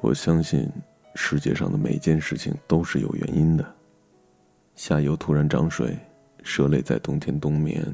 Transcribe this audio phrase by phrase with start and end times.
[0.00, 0.70] 我相信，
[1.16, 3.74] 世界上的每件事情都是有原因的。
[4.76, 5.98] 下游突然涨水，
[6.44, 7.84] 蛇类在冬天冬眠，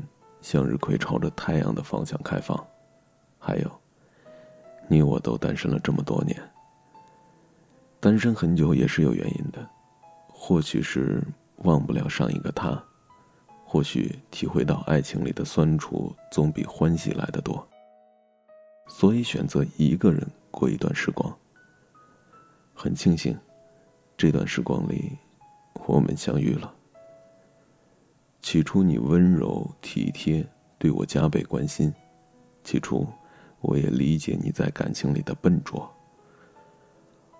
[0.43, 2.62] 向日葵朝着太阳的方向开放。
[3.38, 3.80] 还有，
[4.87, 6.38] 你我都单身了这么多年。
[8.01, 9.66] 单身很久也是有原因的，
[10.29, 11.22] 或许是
[11.62, 12.80] 忘不了上一个他，
[13.65, 17.66] 或许体会到爱情里的酸楚总比欢喜来的多，
[18.89, 21.34] 所以选择一个人过一段时光。
[22.74, 23.38] 很庆幸，
[24.16, 25.12] 这段时光里，
[25.87, 26.74] 我们相遇了。
[28.42, 31.91] 起初你温柔体贴，对我加倍关心；
[32.62, 33.06] 起初，
[33.60, 35.91] 我也理解你在感情里的笨拙。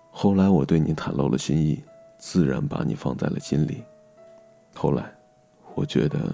[0.09, 1.83] 后来我对你袒露了心意，
[2.17, 3.83] 自然把你放在了心里。
[4.73, 5.13] 后来，
[5.75, 6.33] 我觉得，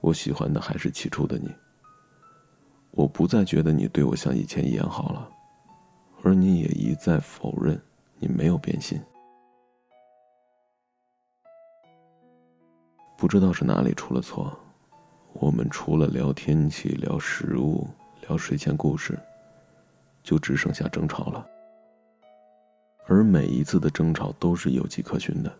[0.00, 1.50] 我喜欢的还是起初的你。
[2.90, 5.30] 我不再觉得你对我像以前一样好了，
[6.22, 7.80] 而你也一再否认。
[8.22, 9.02] 你没有变心，
[13.18, 14.56] 不知道是哪里出了错。
[15.32, 17.84] 我们除了聊天气、聊食物、
[18.28, 19.18] 聊睡前故事，
[20.22, 21.44] 就只剩下争吵了。
[23.08, 25.52] 而每一次的争吵都是有迹可循的。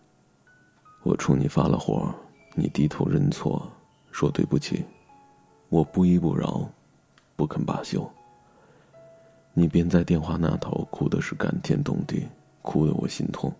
[1.03, 2.15] 我冲你发了火，
[2.55, 3.69] 你低头认错，
[4.13, 4.85] 说对不起，
[5.69, 6.65] 我不依不饶，
[7.35, 8.09] 不肯罢休。
[9.53, 12.25] 你便在电话那头哭的是感天动地。
[12.63, 13.55] 哭得我心痛。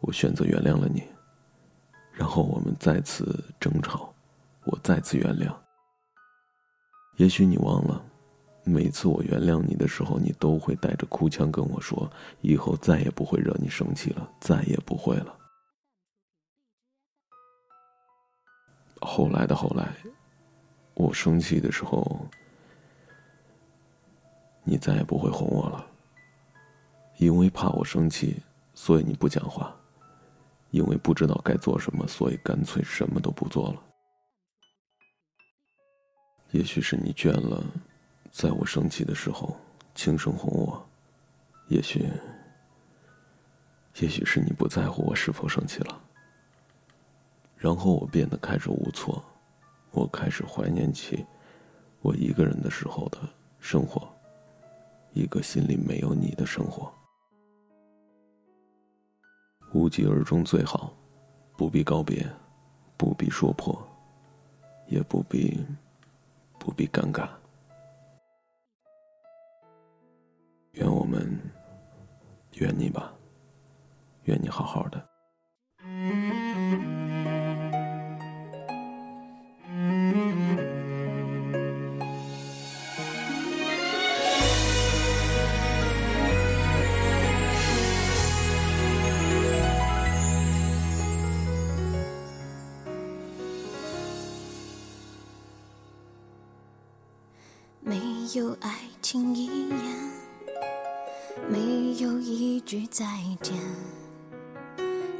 [0.00, 1.02] 我选择原谅了你，
[2.12, 4.12] 然后我们再次争吵，
[4.64, 5.54] 我再次原谅。
[7.16, 8.04] 也许你忘了，
[8.64, 12.10] 每次我原谅你的时候，你都会带着哭腔跟我说
[12.42, 15.38] ：“以后再也不会惹你生气了，再也不会了。”
[19.00, 19.94] 后来的后来，
[20.94, 22.26] 我生气的时候，
[24.64, 25.86] 你再也不会哄我了。
[27.18, 28.42] 因为怕我生气，
[28.74, 29.72] 所以你不讲话；
[30.70, 33.82] 因为不知道该做什么，所以干脆什么都不做了。
[36.50, 37.64] 也许是你倦了，
[38.30, 39.56] 在我生气的时候
[39.94, 40.76] 轻声哄我；
[41.68, 42.08] 也许，
[44.00, 46.00] 也许是你不在乎我是否生气了。
[47.56, 49.24] 然后我变得开始无措，
[49.92, 51.24] 我开始怀念起
[52.02, 53.18] 我一个人的时候的
[53.58, 54.06] 生活，
[55.12, 56.92] 一个心里没有你的生活。
[59.74, 60.92] 无疾而终最好，
[61.56, 62.24] 不必告别，
[62.96, 63.76] 不必说破，
[64.86, 65.66] 也不必，
[66.60, 67.28] 不必尴尬。
[70.74, 71.38] 愿我们，
[72.52, 73.12] 愿你吧，
[74.26, 75.03] 愿你好好的。
[98.32, 98.70] 有爱
[99.02, 99.78] 情一眼，
[101.46, 103.04] 没有一句再
[103.42, 103.54] 见。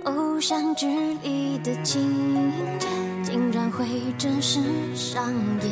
[0.04, 0.86] 偶像剧
[1.22, 2.88] 里的情节，
[3.22, 3.84] 竟然会
[4.16, 4.60] 真实
[4.96, 5.70] 上演。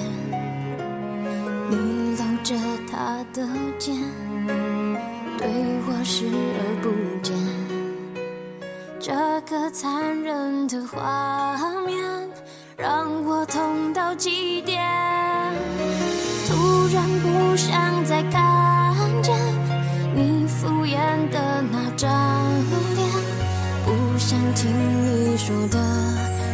[1.71, 2.55] 你搂着
[2.91, 3.97] 他的肩，
[5.39, 5.49] 对
[5.87, 6.91] 我视而不
[7.23, 7.35] 见。
[9.01, 11.57] 这个残忍的画
[11.87, 12.29] 面，
[12.77, 14.83] 让我痛到极点。
[16.53, 19.35] 突然不想再看见
[20.15, 20.97] 你敷衍
[21.31, 22.11] 的那张
[22.95, 23.09] 脸，
[23.87, 25.79] 不想听你说的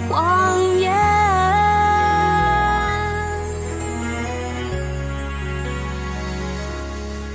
[0.09, 0.95] 谎言。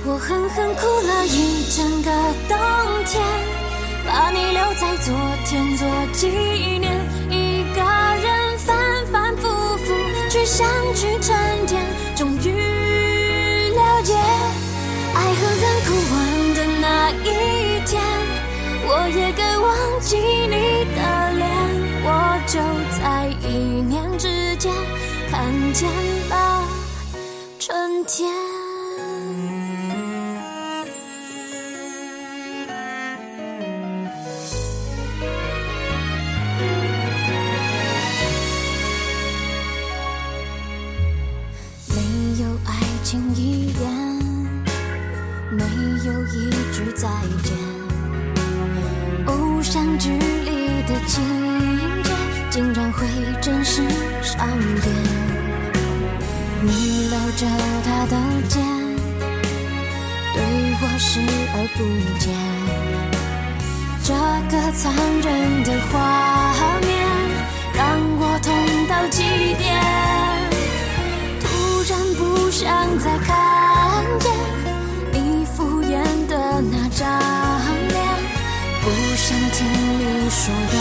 [0.06, 2.10] 我狠狠哭了一整个
[2.48, 2.56] 冬
[3.04, 3.22] 天，
[4.06, 5.14] 把你留在昨
[5.44, 6.28] 天做纪
[6.78, 6.83] 念。
[10.44, 11.34] 想去沉
[11.66, 11.82] 淀，
[12.14, 14.14] 终于了解，
[15.14, 17.10] 爱和恨哭完的那。
[17.24, 18.02] 一天，
[18.86, 21.42] 我也该忘记你的脸，
[22.04, 22.08] 我
[22.46, 22.60] 就
[22.98, 24.72] 在一念之间
[25.30, 25.88] 看见
[26.28, 26.62] 了
[27.58, 28.63] 春天。
[57.36, 57.46] 着
[57.84, 58.16] 他的
[58.48, 58.62] 肩，
[60.34, 60.38] 对
[60.80, 61.20] 我视
[61.54, 61.78] 而不
[62.20, 62.24] 见。
[64.04, 64.12] 这
[64.50, 64.82] 个残
[65.20, 65.26] 忍
[65.64, 65.92] 的画
[66.80, 66.88] 面
[67.74, 67.82] 让
[68.18, 68.46] 我痛
[68.86, 69.22] 到极
[69.58, 69.64] 点，
[71.40, 71.44] 突
[71.90, 72.20] 然不
[72.50, 72.62] 想
[72.98, 73.32] 再看
[74.20, 74.30] 见
[75.12, 75.92] 你敷衍
[76.28, 77.02] 的那张
[77.88, 77.96] 脸，
[78.80, 78.84] 不
[79.16, 79.66] 想听
[79.98, 80.00] 你
[80.30, 80.74] 说的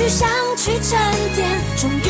[0.00, 0.26] 去想
[0.56, 0.98] 去沉
[1.36, 2.00] 淀，终于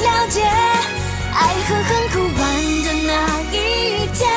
[0.00, 2.40] 了解，爱和恨哭完
[2.84, 3.10] 的那
[3.50, 3.54] 一
[4.14, 4.30] 天，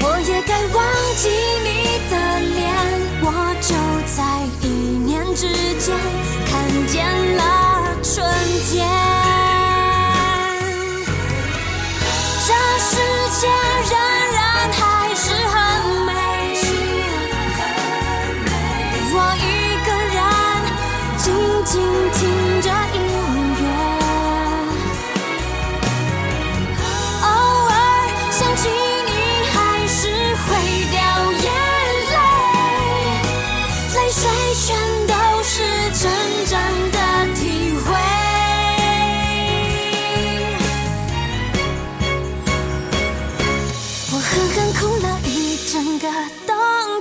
[0.00, 0.78] 我也该忘
[1.16, 1.28] 记
[1.64, 1.68] 你
[2.08, 2.14] 的
[2.54, 2.56] 脸。
[3.22, 3.26] 我
[3.60, 3.74] 就
[4.14, 4.18] 在
[4.62, 4.64] 一
[5.04, 5.42] 念之
[5.80, 5.90] 间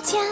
[0.01, 0.23] 天，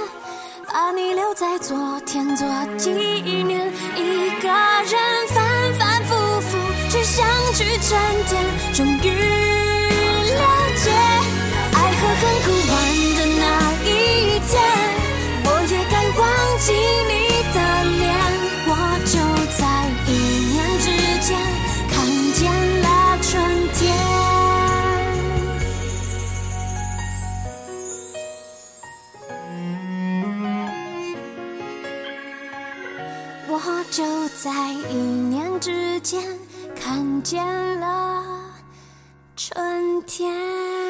[0.67, 2.47] 把你留在昨天做
[2.77, 3.71] 纪念。
[3.95, 6.57] 一个人反反复复
[6.89, 7.97] 去想去沉
[8.29, 8.43] 淀，
[8.73, 9.56] 终于
[33.57, 36.21] 我就在一念之间
[36.75, 37.43] 看见
[37.79, 38.23] 了
[39.35, 40.86] 春天。